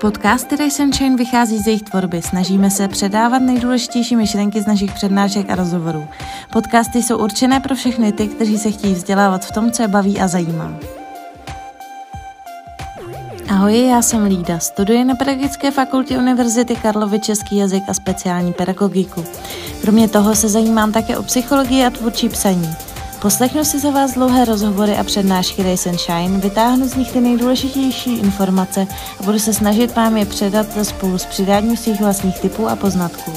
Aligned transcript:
Podcasty 0.00 0.56
Race 0.56 0.82
and 0.82 0.94
Shine 0.94 1.16
vychází 1.16 1.58
z 1.58 1.66
jejich 1.66 1.82
tvorby. 1.82 2.22
Snažíme 2.22 2.70
se 2.70 2.88
předávat 2.88 3.38
nejdůležitější 3.38 4.16
myšlenky 4.16 4.62
z 4.62 4.66
našich 4.66 4.92
přednášek 4.92 5.50
a 5.50 5.54
rozhovorů. 5.54 6.08
Podcasty 6.52 7.02
jsou 7.02 7.18
určené 7.18 7.60
pro 7.60 7.74
všechny 7.74 8.12
ty, 8.12 8.28
kteří 8.28 8.58
se 8.58 8.70
chtějí 8.70 8.94
vzdělávat 8.94 9.44
v 9.44 9.52
tom, 9.52 9.70
co 9.70 9.82
je 9.82 9.88
baví 9.88 10.20
a 10.20 10.28
zajímá. 10.28 10.74
Ahoj, 13.48 13.86
já 13.86 14.02
jsem 14.02 14.24
Lída, 14.24 14.58
studuji 14.58 15.04
na 15.04 15.14
Pedagogické 15.14 15.70
fakultě 15.70 16.18
Univerzity 16.18 16.76
Karlovy 16.76 17.20
český 17.20 17.56
jazyk 17.56 17.82
a 17.88 17.94
speciální 17.94 18.52
pedagogiku. 18.52 19.24
Kromě 19.80 20.08
toho 20.08 20.34
se 20.34 20.48
zajímám 20.48 20.92
také 20.92 21.18
o 21.18 21.22
psychologii 21.22 21.84
a 21.84 21.90
tvůrčí 21.90 22.28
psaní. 22.28 22.68
Poslechnu 23.22 23.64
si 23.64 23.78
za 23.78 23.90
vás 23.90 24.14
dlouhé 24.14 24.44
rozhovory 24.44 24.92
a 24.96 25.04
přednášky 25.04 25.62
Race 25.62 25.90
and 25.90 25.98
Shine, 25.98 26.38
vytáhnu 26.38 26.88
z 26.88 26.96
nich 26.96 27.12
ty 27.12 27.20
nejdůležitější 27.20 28.18
informace 28.18 28.86
a 29.20 29.22
budu 29.22 29.38
se 29.38 29.54
snažit 29.54 29.96
vám 29.96 30.16
je 30.16 30.26
předat 30.26 30.86
spolu 30.86 31.18
s 31.18 31.26
přidáním 31.26 31.76
svých 31.76 32.00
vlastních 32.00 32.40
typů 32.40 32.68
a 32.68 32.76
poznatků. 32.76 33.32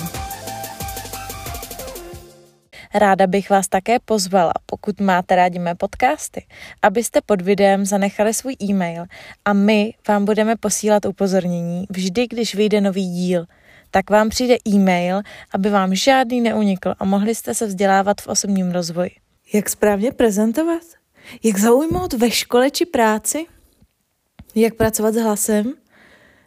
Ráda 2.93 3.27
bych 3.27 3.49
vás 3.49 3.67
také 3.67 3.99
pozvala, 3.99 4.53
pokud 4.65 4.99
máte 4.99 5.35
rádi 5.35 5.59
mé 5.59 5.75
podcasty, 5.75 6.45
abyste 6.81 7.19
pod 7.25 7.41
videem 7.41 7.85
zanechali 7.85 8.33
svůj 8.33 8.55
e-mail 8.63 9.05
a 9.45 9.53
my 9.53 9.93
vám 10.07 10.25
budeme 10.25 10.55
posílat 10.55 11.05
upozornění 11.05 11.85
vždy, 11.89 12.27
když 12.27 12.55
vyjde 12.55 12.81
nový 12.81 13.09
díl. 13.09 13.45
Tak 13.91 14.09
vám 14.09 14.29
přijde 14.29 14.55
e-mail, 14.67 15.21
aby 15.53 15.69
vám 15.69 15.95
žádný 15.95 16.41
neunikl 16.41 16.93
a 16.99 17.05
mohli 17.05 17.35
jste 17.35 17.55
se 17.55 17.65
vzdělávat 17.65 18.21
v 18.21 18.27
osobním 18.27 18.71
rozvoji. 18.71 19.22
Jak 19.53 19.69
správně 19.69 20.11
prezentovat? 20.11 20.81
Jak 21.43 21.59
zaujmout 21.59 22.13
ve 22.13 22.31
škole 22.31 22.71
či 22.71 22.85
práci? 22.85 23.45
Jak 24.55 24.75
pracovat 24.75 25.13
s 25.13 25.17
hlasem? 25.17 25.73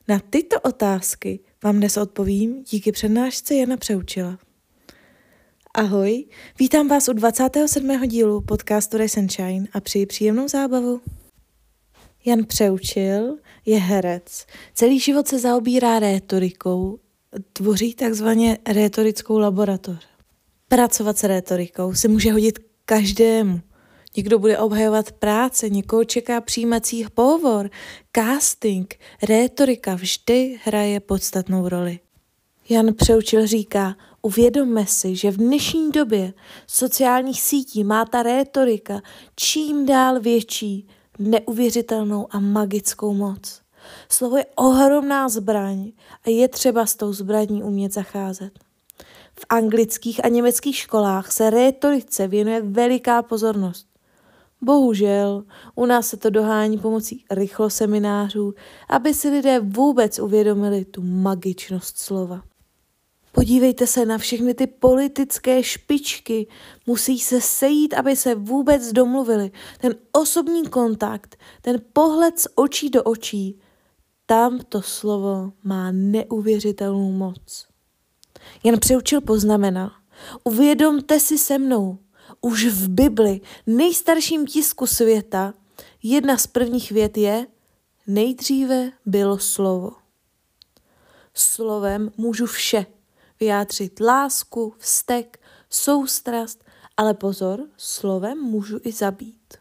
Na 0.08 0.20
tyto 0.30 0.60
otázky 0.60 1.40
vám 1.64 1.76
dnes 1.76 1.96
odpovím 1.96 2.62
díky 2.62 2.92
přednášce 2.92 3.54
Jana 3.54 3.76
Přeučila. 3.76 4.38
Ahoj, 5.74 6.24
vítám 6.58 6.88
vás 6.88 7.08
u 7.08 7.12
27. 7.12 8.06
dílu 8.06 8.40
podcastu 8.40 8.98
Race 8.98 9.20
and 9.20 9.32
Shine 9.32 9.68
a 9.72 9.80
přeji 9.80 10.06
příjemnou 10.06 10.48
zábavu. 10.48 11.00
Jan 12.24 12.44
Přeučil 12.44 13.36
je 13.66 13.78
herec. 13.78 14.46
Celý 14.74 15.00
život 15.00 15.28
se 15.28 15.38
zaobírá 15.38 15.98
rétorikou, 15.98 16.98
tvoří 17.52 17.94
takzvaně 17.94 18.58
rétorickou 18.68 19.38
laboratoř. 19.38 20.06
Pracovat 20.68 21.18
s 21.18 21.24
rétorikou 21.24 21.94
se 21.94 22.08
může 22.08 22.32
hodit 22.32 22.58
každému. 22.86 23.60
Někdo 24.16 24.38
bude 24.38 24.58
obhajovat 24.58 25.12
práce, 25.12 25.70
někoho 25.70 26.04
čeká 26.04 26.40
přijímací 26.40 27.06
pohovor, 27.14 27.70
casting, 28.16 28.94
rétorika 29.22 29.94
vždy 29.94 30.60
hraje 30.64 31.00
podstatnou 31.00 31.68
roli. 31.68 31.98
Jan 32.68 32.94
Přeučil 32.94 33.46
říká, 33.46 33.96
uvědomme 34.22 34.86
si, 34.86 35.16
že 35.16 35.30
v 35.30 35.36
dnešní 35.36 35.90
době 35.90 36.32
sociálních 36.66 37.42
sítí 37.42 37.84
má 37.84 38.04
ta 38.04 38.22
rétorika 38.22 39.02
čím 39.36 39.86
dál 39.86 40.20
větší, 40.20 40.88
neuvěřitelnou 41.18 42.26
a 42.30 42.40
magickou 42.40 43.14
moc. 43.14 43.60
Slovo 44.08 44.36
je 44.36 44.46
ohromná 44.54 45.28
zbraň 45.28 45.92
a 46.24 46.30
je 46.30 46.48
třeba 46.48 46.86
s 46.86 46.94
tou 46.94 47.12
zbraní 47.12 47.62
umět 47.62 47.92
zacházet. 47.92 48.65
V 49.40 49.46
anglických 49.48 50.24
a 50.24 50.28
německých 50.28 50.76
školách 50.76 51.32
se 51.32 51.50
rétorice 51.50 52.28
věnuje 52.28 52.62
veliká 52.62 53.22
pozornost. 53.22 53.86
Bohužel, 54.60 55.44
u 55.74 55.86
nás 55.86 56.08
se 56.08 56.16
to 56.16 56.30
dohání 56.30 56.78
pomocí 56.78 57.24
rychloseminářů, 57.30 58.54
aby 58.88 59.14
si 59.14 59.28
lidé 59.28 59.60
vůbec 59.60 60.18
uvědomili 60.18 60.84
tu 60.84 61.02
magičnost 61.02 61.98
slova. 61.98 62.42
Podívejte 63.32 63.86
se 63.86 64.06
na 64.06 64.18
všechny 64.18 64.54
ty 64.54 64.66
politické 64.66 65.62
špičky. 65.62 66.46
Musí 66.86 67.18
se 67.18 67.40
sejít, 67.40 67.94
aby 67.94 68.16
se 68.16 68.34
vůbec 68.34 68.92
domluvili. 68.92 69.50
Ten 69.80 69.94
osobní 70.12 70.68
kontakt, 70.68 71.36
ten 71.62 71.80
pohled 71.92 72.38
z 72.38 72.46
očí 72.54 72.90
do 72.90 73.02
očí, 73.02 73.60
tam 74.26 74.58
to 74.68 74.82
slovo 74.82 75.52
má 75.62 75.92
neuvěřitelnou 75.92 77.12
moc. 77.12 77.66
Jen 78.64 78.80
přeučil 78.80 79.20
poznamenal. 79.20 79.90
Uvědomte 80.44 81.20
si 81.20 81.38
se 81.38 81.58
mnou, 81.58 81.98
už 82.40 82.66
v 82.66 82.88
Bibli, 82.88 83.40
nejstarším 83.66 84.46
tisku 84.46 84.86
světa, 84.86 85.54
jedna 86.02 86.38
z 86.38 86.46
prvních 86.46 86.92
vět 86.92 87.16
je 87.16 87.46
nejdříve 88.06 88.92
bylo 89.06 89.38
slovo. 89.38 89.92
Slovem 91.34 92.10
můžu 92.16 92.46
vše 92.46 92.86
vyjádřit 93.40 94.00
lásku, 94.00 94.74
vztek, 94.78 95.40
soustrast, 95.70 96.64
ale 96.96 97.14
pozor, 97.14 97.60
slovem 97.76 98.38
můžu 98.38 98.80
i 98.84 98.92
zabít. 98.92 99.54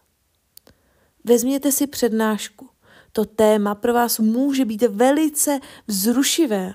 Vezměte 1.23 1.71
si 1.71 1.87
přednášku. 1.87 2.69
To 3.11 3.25
téma 3.25 3.75
pro 3.75 3.93
vás 3.93 4.19
může 4.19 4.65
být 4.65 4.81
velice 4.81 5.59
vzrušivé 5.87 6.73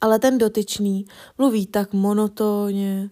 ale 0.00 0.18
ten 0.18 0.38
dotyčný 0.38 1.04
mluví 1.38 1.66
tak 1.66 1.92
monotónně, 1.92 3.10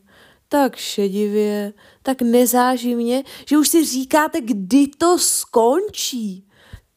tak 0.49 0.77
šedivě, 0.77 1.73
tak 2.03 2.23
nezáživně, 2.23 3.25
že 3.49 3.59
už 3.59 3.69
si 3.69 3.85
říkáte, 3.85 4.41
kdy 4.41 4.87
to 4.87 5.19
skončí. 5.19 6.47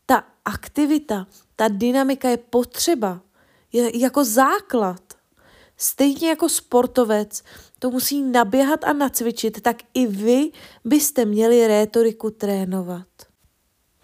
Ta 0.05 0.23
aktivita, 0.45 1.27
ta 1.55 1.67
dynamika 1.67 2.29
je 2.29 2.37
potřeba, 2.37 3.21
je 3.71 4.01
jako 4.01 4.25
základ. 4.25 5.01
Stejně 5.77 6.29
jako 6.29 6.49
sportovec 6.49 7.43
to 7.79 7.91
musí 7.91 8.23
naběhat 8.23 8.83
a 8.83 8.93
nacvičit, 8.93 9.61
tak 9.61 9.77
i 9.93 10.07
vy 10.07 10.51
byste 10.85 11.25
měli 11.25 11.67
rétoriku 11.67 12.29
trénovat. 12.29 13.07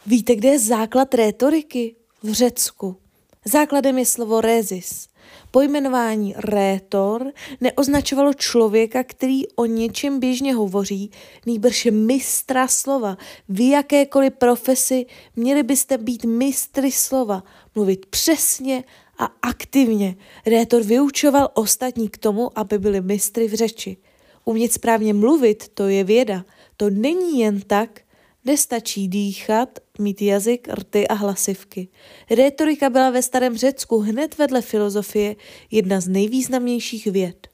Víte, 0.06 0.36
kde 0.36 0.50
je 0.50 0.60
základ 0.60 1.14
rétoriky? 1.14 1.96
V 2.24 2.34
Řecku. 2.34 2.98
Základem 3.46 3.98
je 3.98 4.06
slovo 4.06 4.42
rezis. 4.42 5.08
Pojmenování 5.52 6.36
rétor 6.38 7.32
neoznačovalo 7.62 8.34
člověka, 8.34 9.04
který 9.04 9.48
o 9.48 9.66
něčem 9.66 10.20
běžně 10.20 10.54
hovoří, 10.54 11.12
nýbrž 11.46 11.88
mistra 11.92 12.68
slova. 12.68 13.18
V 13.50 13.70
jakékoliv 13.70 14.34
profesi 14.34 15.06
měli 15.36 15.64
byste 15.64 15.98
být 15.98 16.26
mistry 16.26 16.92
slova, 16.92 17.44
mluvit 17.76 18.06
přesně 18.06 18.84
a 19.18 19.26
aktivně. 19.42 20.16
Rétor 20.46 20.84
vyučoval 20.84 21.50
ostatní 21.54 22.10
k 22.10 22.18
tomu, 22.18 22.60
aby 22.60 22.80
byli 22.80 23.02
mistry 23.02 23.48
v 23.48 23.54
řeči. 23.54 23.98
Umět 24.46 24.74
správně 24.74 25.14
mluvit, 25.14 25.68
to 25.74 25.88
je 25.88 26.04
věda. 26.04 26.46
To 26.78 26.90
není 26.90 27.40
jen 27.40 27.62
tak, 27.62 28.02
Nestačí 28.46 29.08
dýchat, 29.08 29.80
mít 30.00 30.22
jazyk, 30.22 30.68
rty 30.68 31.08
a 31.08 31.14
hlasivky. 31.14 31.88
Rétorika 32.30 32.90
byla 32.90 33.10
ve 33.10 33.22
starém 33.22 33.58
Řecku 33.58 34.00
hned 34.00 34.38
vedle 34.38 34.62
filozofie 34.62 35.36
jedna 35.72 36.02
z 36.02 36.08
nejvýznamnějších 36.08 37.08
věd. 37.08 37.48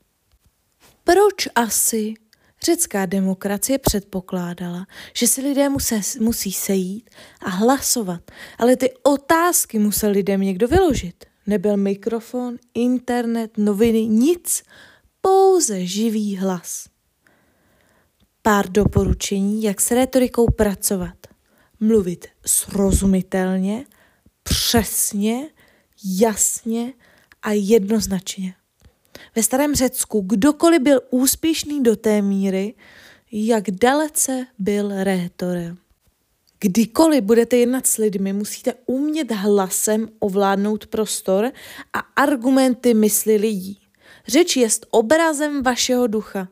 Proč 1.03 1.47
asi 1.56 2.13
řecká 2.63 3.06
demokracie 3.06 3.79
předpokládala, 3.79 4.85
že 5.16 5.28
si 5.28 5.41
lidé 5.41 5.69
musí, 5.69 5.96
musí 6.19 6.52
sejít 6.52 7.09
a 7.41 7.50
hlasovat, 7.50 8.31
ale 8.58 8.75
ty 8.75 8.94
otázky 9.03 9.79
musel 9.79 10.12
lidem 10.12 10.41
někdo 10.41 10.68
vyložit. 10.68 11.25
Nebyl 11.47 11.78
mikrofon, 11.78 12.58
internet, 12.73 13.58
noviny, 13.58 14.08
nic, 14.08 14.63
pouze 15.22 15.85
živý 15.85 16.38
hlas. 16.38 16.91
Pár 18.41 18.69
doporučení, 18.69 19.63
jak 19.63 19.81
s 19.81 19.91
retorikou 19.91 20.52
pracovat. 20.52 21.18
Mluvit 21.79 22.28
srozumitelně, 22.46 23.85
přesně, 24.44 25.49
jasně 26.03 26.93
a 27.41 27.52
jednoznačně. 27.52 28.53
Ve 29.35 29.43
starém 29.43 29.76
Řecku 29.76 30.22
kdokoliv 30.22 30.82
byl 30.82 31.02
úspěšný 31.09 31.84
do 31.84 31.96
té 31.96 32.22
míry, 32.22 32.73
jak 33.32 33.72
dalece 33.72 34.46
byl 34.59 35.03
rétorem. 35.03 35.78
Kdykoliv 36.59 37.23
budete 37.23 37.58
jednat 37.58 37.87
s 37.87 37.97
lidmi, 37.97 38.34
musíte 38.34 38.73
umět 38.85 39.32
hlasem 39.32 40.09
ovládnout 40.20 40.85
prostor 40.85 41.52
a 41.94 41.99
argumenty 41.99 42.94
mysli 42.94 43.35
lidí. 43.35 43.79
Řeč 44.28 44.58
je 44.58 44.67
obrazem 44.90 45.64
vašeho 45.64 46.08
ducha. 46.08 46.47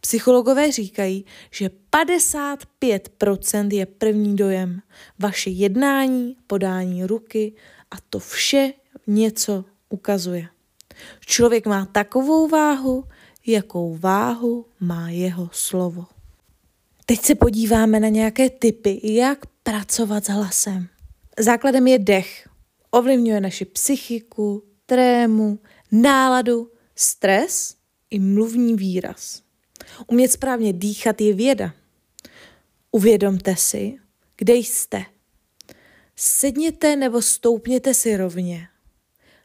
Psychologové 0.00 0.72
říkají, 0.72 1.24
že 1.50 1.70
55% 1.92 3.68
je 3.72 3.86
první 3.86 4.36
dojem. 4.36 4.80
Vaše 5.18 5.50
jednání, 5.50 6.36
podání 6.46 7.04
ruky 7.04 7.52
a 7.90 7.96
to 8.10 8.18
vše 8.18 8.72
něco 9.06 9.64
ukazuje. 9.88 10.48
Člověk 11.20 11.66
má 11.66 11.86
takovou 11.86 12.48
váhu, 12.48 13.04
jakou 13.46 13.96
váhu 13.96 14.66
má 14.80 15.10
jeho 15.10 15.48
slovo. 15.52 16.06
Teď 17.06 17.20
se 17.20 17.34
podíváme 17.34 18.00
na 18.00 18.08
nějaké 18.08 18.50
typy, 18.50 19.00
jak 19.02 19.46
pracovat 19.62 20.24
s 20.24 20.28
hlasem. 20.28 20.88
Základem 21.38 21.86
je 21.86 21.98
dech. 21.98 22.48
ovlivňuje 22.90 23.40
naši 23.40 23.64
psychiku, 23.64 24.62
trému, 24.86 25.58
náladu, 25.92 26.70
stres 26.96 27.76
i 28.10 28.18
mluvní 28.18 28.74
výraz. 28.74 29.42
Umět 30.06 30.32
správně 30.32 30.72
dýchat 30.72 31.20
je 31.20 31.34
věda. 31.34 31.74
Uvědomte 32.90 33.56
si, 33.56 33.98
kde 34.36 34.54
jste. 34.54 35.04
Sedněte 36.16 36.96
nebo 36.96 37.22
stoupněte 37.22 37.94
si 37.94 38.16
rovně. 38.16 38.68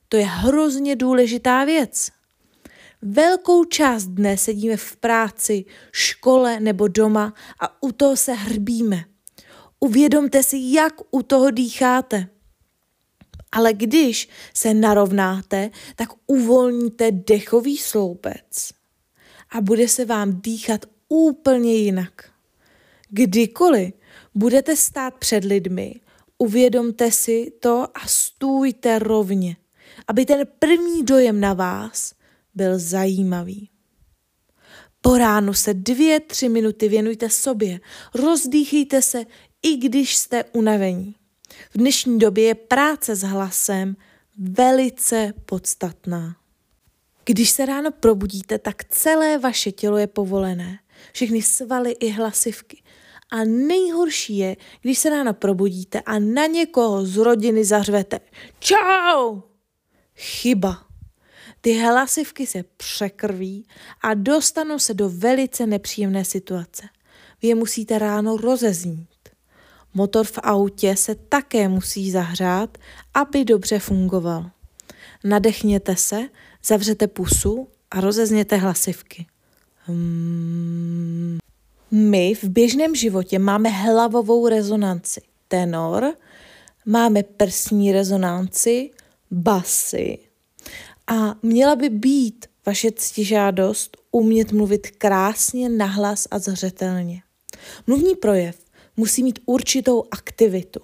To 0.09 0.17
je 0.17 0.25
hrozně 0.25 0.95
důležitá 0.95 1.63
věc. 1.63 2.09
Velkou 3.01 3.65
část 3.65 4.05
dne 4.05 4.37
sedíme 4.37 4.77
v 4.77 4.95
práci, 4.95 5.65
škole 5.91 6.59
nebo 6.59 6.87
doma 6.87 7.33
a 7.59 7.83
u 7.83 7.91
toho 7.91 8.17
se 8.17 8.33
hrbíme. 8.33 9.05
Uvědomte 9.79 10.43
si, 10.43 10.57
jak 10.61 10.93
u 11.11 11.21
toho 11.21 11.51
dýcháte. 11.51 12.27
Ale 13.51 13.73
když 13.73 14.29
se 14.53 14.73
narovnáte, 14.73 15.69
tak 15.95 16.09
uvolníte 16.27 17.11
dechový 17.11 17.77
sloupec 17.77 18.73
a 19.53 19.61
bude 19.61 19.87
se 19.87 20.05
vám 20.05 20.41
dýchat 20.41 20.85
úplně 21.09 21.73
jinak. 21.73 22.31
Kdykoliv 23.09 23.93
budete 24.35 24.75
stát 24.75 25.13
před 25.13 25.43
lidmi, 25.43 25.95
uvědomte 26.37 27.11
si 27.11 27.51
to 27.59 27.87
a 27.93 28.07
stůjte 28.07 28.99
rovně, 28.99 29.55
aby 30.07 30.25
ten 30.25 30.47
první 30.59 31.03
dojem 31.03 31.39
na 31.39 31.53
vás 31.53 32.13
byl 32.55 32.79
zajímavý. 32.79 33.69
Po 35.01 35.17
ránu 35.17 35.53
se 35.53 35.73
dvě, 35.73 36.19
tři 36.19 36.49
minuty 36.49 36.89
věnujte 36.89 37.29
sobě, 37.29 37.79
rozdýchejte 38.13 39.01
se, 39.01 39.25
i 39.61 39.77
když 39.77 40.15
jste 40.17 40.43
unavení. 40.43 41.15
V 41.69 41.77
dnešní 41.77 42.19
době 42.19 42.43
je 42.43 42.55
práce 42.55 43.15
s 43.15 43.21
hlasem 43.21 43.95
velice 44.37 45.33
podstatná. 45.45 46.35
Když 47.25 47.49
se 47.49 47.65
ráno 47.65 47.91
probudíte, 47.91 48.59
tak 48.59 48.83
celé 48.83 49.37
vaše 49.37 49.71
tělo 49.71 49.97
je 49.97 50.07
povolené. 50.07 50.79
Všechny 51.13 51.41
svaly 51.41 51.91
i 51.91 52.09
hlasivky. 52.09 52.83
A 53.31 53.43
nejhorší 53.43 54.37
je, 54.37 54.55
když 54.81 54.99
se 54.99 55.09
ráno 55.09 55.33
probudíte 55.33 56.01
a 56.01 56.19
na 56.19 56.45
někoho 56.45 57.05
z 57.05 57.17
rodiny 57.17 57.65
zařvete. 57.65 58.19
Čau! 58.59 59.41
Chyba. 60.15 60.83
Ty 61.61 61.79
hlasivky 61.79 62.47
se 62.47 62.63
překrví 62.77 63.67
a 64.01 64.13
dostanou 64.13 64.79
se 64.79 64.93
do 64.93 65.09
velice 65.09 65.67
nepříjemné 65.67 66.25
situace. 66.25 66.83
Vy 67.41 67.47
je 67.47 67.55
musíte 67.55 67.99
ráno 67.99 68.37
rozeznít. 68.37 69.07
Motor 69.93 70.25
v 70.25 70.39
autě 70.43 70.95
se 70.95 71.15
také 71.15 71.67
musí 71.67 72.11
zahřát, 72.11 72.77
aby 73.13 73.45
dobře 73.45 73.79
fungoval. 73.79 74.51
Nadechněte 75.23 75.95
se, 75.95 76.29
zavřete 76.63 77.07
pusu 77.07 77.67
a 77.91 78.01
rozezněte 78.01 78.55
hlasivky. 78.55 79.25
My 81.91 82.35
v 82.35 82.43
běžném 82.43 82.95
životě 82.95 83.39
máme 83.39 83.69
hlavovou 83.69 84.47
rezonanci. 84.47 85.21
Tenor, 85.47 86.13
máme 86.85 87.23
prsní 87.23 87.91
rezonanci, 87.91 88.89
basy. 89.31 90.17
A 91.07 91.35
měla 91.43 91.75
by 91.75 91.89
být 91.89 92.45
vaše 92.65 92.91
ctižádost 92.91 93.97
umět 94.11 94.51
mluvit 94.51 94.91
krásně, 94.91 95.69
nahlas 95.69 96.27
a 96.31 96.39
zřetelně. 96.39 97.21
Mluvní 97.87 98.15
projev 98.15 98.59
musí 98.97 99.23
mít 99.23 99.39
určitou 99.45 100.03
aktivitu. 100.11 100.79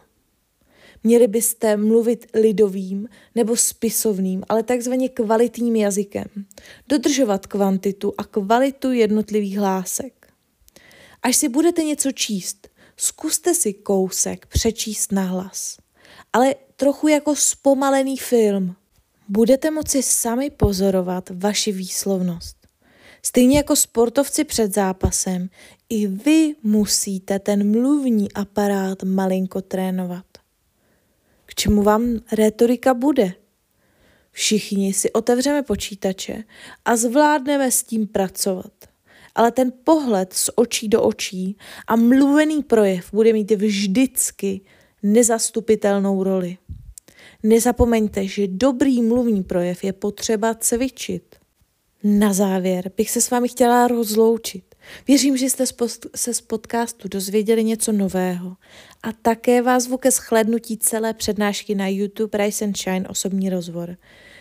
Měli 1.04 1.28
byste 1.28 1.78
mluvit 1.78 2.28
lidovým 2.34 3.08
nebo 3.36 3.56
spisovným, 3.56 4.44
ale 4.50 4.64
takzvaně 4.64 5.10
kvalitním 5.10 5.76
jazykem. 5.76 6.28
Dodržovat 6.90 7.48
kvantitu 7.48 8.14
a 8.18 8.24
kvalitu 8.24 8.92
jednotlivých 8.92 9.58
hlásek. 9.58 10.28
Až 11.24 11.36
si 11.36 11.50
budete 11.50 11.84
něco 11.84 12.12
číst, 12.12 12.70
zkuste 12.98 13.54
si 13.54 13.74
kousek 13.74 14.46
přečíst 14.46 15.12
na 15.12 15.24
hlas. 15.24 15.78
Ale 16.34 16.56
trochu 16.76 17.08
jako 17.08 17.36
zpomalený 17.36 18.18
film. 18.18 18.76
Budete 19.30 19.72
moci 19.72 20.04
sami 20.04 20.50
pozorovat 20.50 21.30
vaši 21.34 21.72
výslovnost. 21.72 22.58
Stejně 23.24 23.58
jako 23.58 23.76
sportovci 23.76 24.44
před 24.44 24.74
zápasem, 24.74 25.50
i 25.90 26.08
vy 26.08 26.56
musíte 26.64 27.40
ten 27.40 27.82
mluvní 27.82 28.32
aparát 28.32 29.04
malinko 29.04 29.62
trénovat. 29.62 30.29
K 31.50 31.56
čemu 31.56 31.84
vám 31.84 32.20
retorika 32.32 32.94
bude? 32.94 33.34
Všichni 34.32 34.94
si 34.94 35.12
otevřeme 35.12 35.64
počítače 35.64 36.44
a 36.86 36.96
zvládneme 36.96 37.72
s 37.72 37.84
tím 37.84 38.08
pracovat. 38.08 38.72
Ale 39.36 39.52
ten 39.52 39.74
pohled 39.84 40.34
z 40.34 40.50
očí 40.56 40.88
do 40.88 41.04
očí 41.04 41.58
a 41.88 41.96
mluvený 41.96 42.64
projev 42.64 43.14
bude 43.14 43.34
mít 43.34 43.52
vždycky 43.52 44.62
nezastupitelnou 45.04 46.24
roli. 46.24 46.58
Nezapomeňte, 47.44 48.28
že 48.28 48.48
dobrý 48.48 49.02
mluvní 49.02 49.44
projev 49.44 49.84
je 49.84 49.94
potřeba 49.94 50.54
cvičit. 50.54 51.36
Na 52.04 52.34
závěr 52.34 52.92
bych 52.98 53.12
se 53.12 53.22
s 53.22 53.30
vámi 53.32 53.48
chtěla 53.48 53.88
rozloučit. 53.88 54.69
Věřím, 55.08 55.38
že 55.38 55.50
jste 55.50 55.66
se 56.16 56.34
z 56.34 56.42
podcastu 56.42 57.08
dozvěděli 57.08 57.64
něco 57.64 57.92
nového 57.92 58.58
a 59.04 59.12
také 59.12 59.62
vás 59.62 59.84
zvu 59.84 59.98
ke 59.98 60.12
shlednutí 60.12 60.78
celé 60.78 61.14
přednášky 61.14 61.76
na 61.76 61.88
YouTube 61.88 62.38
Rise 62.38 62.66
and 62.66 62.78
Shine 62.78 63.10
osobní 63.10 63.50
rozvor, 63.50 63.98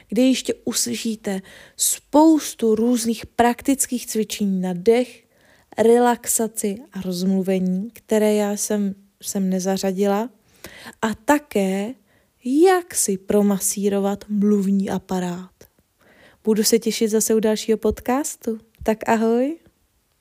kde 0.09 0.23
ještě 0.23 0.55
uslyšíte 0.65 1.41
spoustu 1.77 2.75
různých 2.75 3.27
praktických 3.27 4.07
cvičení 4.07 4.61
na 4.61 4.73
dech, 4.73 5.25
relaxaci 5.79 6.79
a 6.93 7.01
rozmluvení, 7.01 7.91
které 7.93 8.35
já 8.35 8.53
jsem, 8.53 8.95
jsem 9.23 9.51
nezařadila, 9.51 10.31
a 11.03 11.15
také 11.15 11.95
jak 12.45 12.95
si 12.95 13.19
promasírovat 13.19 14.25
mluvní 14.29 14.91
aparát. 14.91 15.51
Budu 16.45 16.65
se 16.65 16.79
těšit 16.79 17.11
zase 17.11 17.35
u 17.35 17.41
dalšího 17.41 17.79
podcastu. 17.79 18.59
Tak 18.83 19.09
ahoj. 19.09 19.59